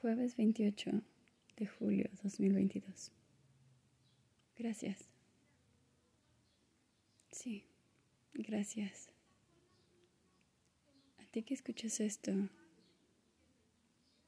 Jueves 0.00 0.36
28 0.36 1.02
de 1.56 1.66
julio 1.66 2.08
2022. 2.22 3.10
Gracias. 4.56 5.08
Sí, 7.32 7.64
gracias. 8.32 9.10
A 11.18 11.26
ti 11.32 11.42
que 11.42 11.54
escuchas 11.54 11.98
esto, 11.98 12.30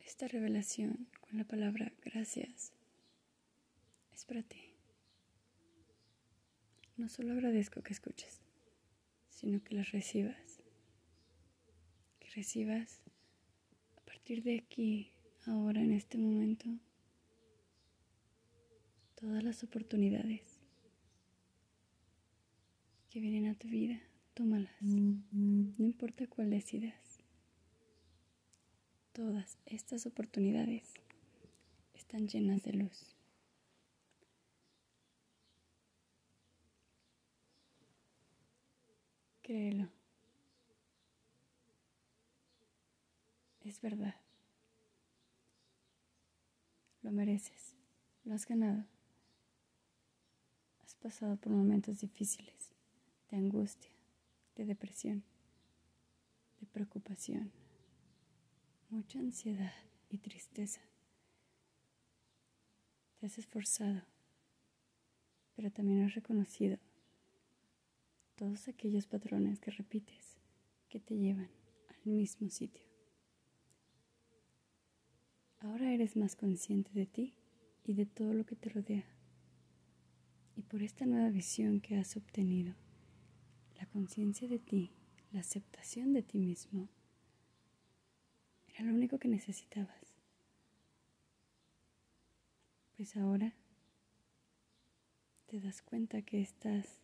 esta 0.01 0.27
revelación 0.27 1.06
con 1.20 1.38
la 1.38 1.45
palabra 1.45 1.93
gracias 2.05 2.73
es 4.12 4.25
para 4.25 4.43
ti. 4.43 4.75
No 6.96 7.09
solo 7.09 7.32
agradezco 7.32 7.80
que 7.80 7.93
escuches, 7.93 8.41
sino 9.29 9.62
que 9.62 9.77
las 9.77 9.93
recibas. 9.93 10.64
Que 12.18 12.29
recibas 12.30 12.98
a 13.96 14.00
partir 14.00 14.43
de 14.43 14.59
aquí 14.59 15.12
ahora 15.46 15.80
en 15.80 15.93
este 15.93 16.18
momento 16.18 16.66
todas 19.14 19.43
las 19.43 19.63
oportunidades 19.63 20.61
que 23.11 23.21
vienen 23.21 23.49
a 23.49 23.54
tu 23.54 23.68
vida, 23.68 24.00
tómalas. 24.35 24.80
No 24.80 25.85
importa 25.85 26.26
cuál 26.26 26.50
decidas. 26.50 27.18
Todas 29.13 29.58
estas 29.66 30.07
oportunidades 30.07 30.94
están 31.93 32.28
llenas 32.28 32.62
de 32.62 32.72
luz. 32.72 33.16
Créelo. 39.42 39.88
Es 43.64 43.80
verdad. 43.80 44.14
Lo 47.11 47.17
mereces. 47.17 47.75
Lo 48.25 48.34
has 48.34 48.47
ganado. 48.47 48.84
Has 50.84 50.94
pasado 50.94 51.36
por 51.39 51.50
momentos 51.50 51.98
difíciles, 51.98 52.70
de 53.33 53.36
angustia, 53.36 53.91
de 54.55 54.64
depresión, 54.64 55.25
de 56.61 56.69
preocupación, 56.69 57.50
mucha 58.91 59.19
ansiedad 59.19 59.72
y 60.08 60.19
tristeza. 60.19 60.83
Te 63.19 63.27
has 63.27 63.39
esforzado, 63.39 64.02
pero 65.56 65.72
también 65.72 66.05
has 66.05 66.14
reconocido 66.14 66.78
todos 68.36 68.69
aquellos 68.69 69.08
patrones 69.08 69.58
que 69.58 69.72
repites 69.72 70.36
que 70.89 71.00
te 71.00 71.19
llevan 71.19 71.50
al 71.89 72.12
mismo 72.12 72.48
sitio. 72.50 72.84
Ahora 75.62 75.89
eres 76.00 76.16
más 76.16 76.34
consciente 76.34 76.90
de 76.94 77.04
ti 77.04 77.34
y 77.84 77.92
de 77.92 78.06
todo 78.06 78.32
lo 78.32 78.46
que 78.46 78.56
te 78.56 78.70
rodea. 78.70 79.04
Y 80.56 80.62
por 80.62 80.82
esta 80.82 81.04
nueva 81.04 81.28
visión 81.28 81.80
que 81.80 81.98
has 81.98 82.16
obtenido, 82.16 82.74
la 83.78 83.84
conciencia 83.84 84.48
de 84.48 84.58
ti, 84.58 84.92
la 85.30 85.40
aceptación 85.40 86.14
de 86.14 86.22
ti 86.22 86.38
mismo, 86.38 86.88
era 88.68 88.82
lo 88.84 88.94
único 88.94 89.18
que 89.18 89.28
necesitabas. 89.28 90.14
Pues 92.96 93.14
ahora 93.16 93.54
te 95.48 95.60
das 95.60 95.82
cuenta 95.82 96.22
que 96.22 96.40
estás 96.40 97.02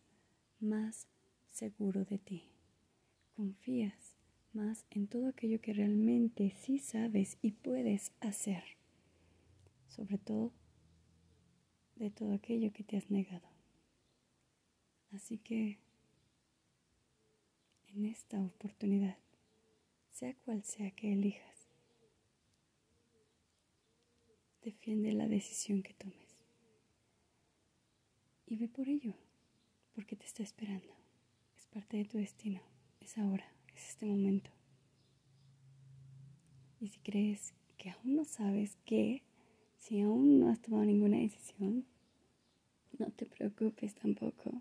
más 0.59 1.07
seguro 1.53 2.07
de 2.07 2.17
ti. 2.17 2.45
Confías 3.35 4.17
más 4.55 4.87
en 4.91 5.07
todo 5.07 5.29
aquello 5.29 5.61
que 5.61 5.75
realmente 5.75 6.55
sí 6.63 6.79
sabes 6.79 7.37
y 7.43 7.53
puedes 7.53 8.13
hacer, 8.21 8.65
sobre 9.97 10.19
todo 10.19 10.53
de 11.97 12.11
todo 12.11 12.35
aquello 12.35 12.73
que 12.73 12.85
te 12.85 12.97
has 12.97 13.11
negado. 13.11 13.49
Así 15.13 15.39
que 15.39 15.79
en 17.89 18.05
esta 18.05 18.39
oportunidad, 18.43 19.17
sea 20.11 20.35
cual 20.45 20.63
sea 20.63 20.91
que 20.91 21.13
elijas, 21.13 21.69
defiende 24.63 25.13
la 25.13 25.29
decisión 25.29 25.83
que 25.83 25.95
tomes 25.95 26.37
y 28.47 28.57
ve 28.57 28.69
por 28.69 28.89
ello, 28.89 29.15
porque 29.95 30.17
te 30.17 30.27
está 30.27 30.43
esperando. 30.43 30.95
Es 31.57 31.67
parte 31.67 31.97
de 31.97 32.05
tu 32.05 32.19
destino, 32.19 32.61
es 33.01 33.17
ahora 33.17 33.51
es 33.75 33.91
este 33.91 34.07
momento. 34.07 34.51
Y 36.81 36.89
si 36.89 36.99
crees 37.01 37.55
que 37.77 37.91
aún 37.91 38.17
no 38.17 38.25
sabes 38.25 38.77
qué, 38.85 39.23
si 39.79 40.01
aún 40.01 40.41
no 40.41 40.49
has 40.49 40.61
tomado 40.61 40.85
ninguna 40.85 41.19
decisión, 41.19 41.85
no 42.99 43.11
te 43.11 43.27
preocupes 43.27 43.95
tampoco. 43.95 44.61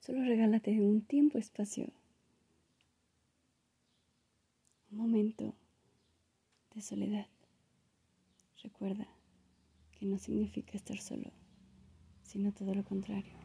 Solo 0.00 0.22
regálate 0.22 0.80
un 0.80 1.00
tiempo, 1.02 1.38
espacio, 1.38 1.90
un 4.90 4.98
momento 4.98 5.54
de 6.74 6.82
soledad. 6.82 7.26
Recuerda 8.62 9.08
que 9.92 10.06
no 10.06 10.18
significa 10.18 10.76
estar 10.76 10.98
solo, 10.98 11.32
sino 12.22 12.52
todo 12.52 12.74
lo 12.74 12.84
contrario. 12.84 13.36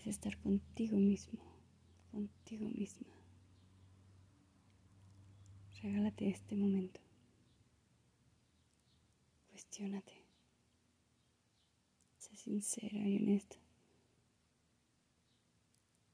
Es 0.00 0.06
estar 0.06 0.36
contigo 0.38 0.96
mismo 0.96 1.54
contigo 2.14 2.68
misma. 2.68 3.08
Regálate 5.82 6.28
este 6.28 6.54
momento. 6.54 7.00
Cuestiónate. 9.74 10.12
Sé 12.20 12.36
sincera 12.36 13.08
y 13.08 13.16
honesta. 13.16 13.56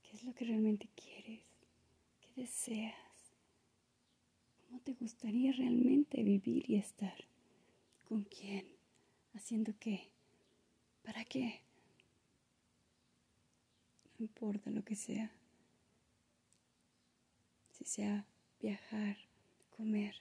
¿Qué 0.02 0.16
es 0.16 0.24
lo 0.24 0.32
que 0.32 0.46
realmente 0.46 0.88
quieres? 0.94 1.44
¿Qué 2.22 2.40
deseas? 2.40 2.94
¿Cómo 4.62 4.80
te 4.80 4.94
gustaría 4.94 5.52
realmente 5.52 6.22
vivir 6.22 6.70
y 6.70 6.76
estar? 6.76 7.26
¿Con 8.08 8.22
quién? 8.24 8.66
¿Haciendo 9.34 9.74
qué? 9.78 10.08
¿Para 11.02 11.22
qué? 11.26 11.60
No 14.18 14.24
importa 14.24 14.70
lo 14.70 14.82
que 14.82 14.96
sea 14.96 15.30
si 17.72 17.84
sea 17.84 18.24
viajar, 18.62 19.18
comer, 19.76 20.14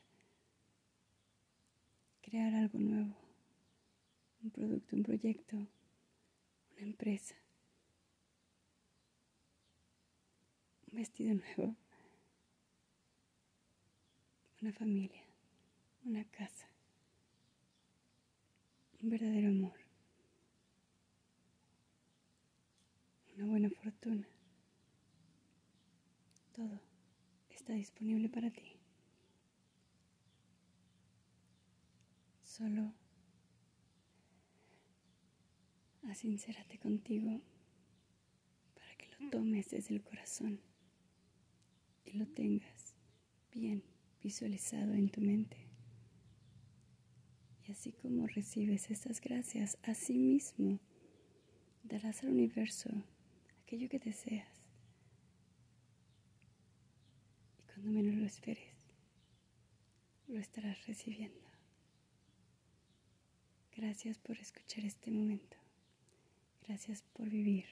crear 2.21 2.53
algo 2.53 2.79
nuevo, 2.79 3.28
un 4.43 4.51
producto, 4.51 4.95
un 4.95 5.03
proyecto, 5.03 5.55
una 5.57 6.81
empresa, 6.81 7.35
un 10.91 10.97
vestido 10.97 11.33
nuevo, 11.33 11.75
una 14.61 14.71
familia, 14.71 15.23
una 16.05 16.23
casa, 16.25 16.67
un 19.01 19.09
verdadero 19.09 19.49
amor, 19.49 19.77
una 23.35 23.45
buena 23.45 23.69
fortuna, 23.69 24.27
todo 26.53 26.79
está 27.49 27.73
disponible 27.73 28.29
para 28.29 28.49
ti. 28.51 28.75
Solo 32.43 32.93
asincérate 36.09 36.77
contigo 36.79 37.41
para 38.73 38.95
que 38.95 39.07
lo 39.19 39.29
tomes 39.29 39.69
desde 39.69 39.95
el 39.95 40.01
corazón 40.01 40.59
y 42.05 42.13
lo 42.13 42.27
tengas 42.27 42.95
bien 43.51 43.83
visualizado 44.21 44.93
en 44.93 45.09
tu 45.09 45.21
mente. 45.21 45.57
Y 47.67 47.71
así 47.71 47.91
como 47.91 48.27
recibes 48.27 48.89
estas 48.89 49.21
gracias, 49.21 49.77
así 49.83 50.17
mismo 50.17 50.79
darás 51.83 52.23
al 52.23 52.29
universo 52.29 52.89
aquello 53.63 53.87
que 53.89 53.99
deseas. 53.99 54.59
cuando 57.81 57.91
menos 57.91 58.15
lo 58.15 58.25
esperes, 58.25 58.75
lo 60.27 60.37
estarás 60.37 60.85
recibiendo. 60.85 61.47
Gracias 63.73 64.17
por 64.17 64.37
escuchar 64.37 64.83
este 64.83 65.11
momento. 65.11 65.55
Gracias 66.69 67.01
por 67.13 67.27
vivir. 67.27 67.65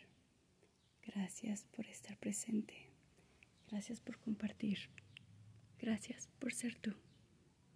Gracias 1.06 1.66
por 1.66 1.86
estar 1.86 2.18
presente. 2.18 2.74
Gracias 3.70 4.00
por 4.00 4.18
compartir. 4.18 4.90
Gracias 5.78 6.28
por 6.40 6.52
ser 6.52 6.74
tú. 6.80 6.96